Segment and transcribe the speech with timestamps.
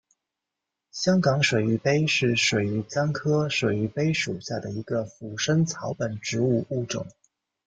[0.89, 7.05] 香港水玉杯是水玉簪科水玉杯属下的一个腐生草本植物物种。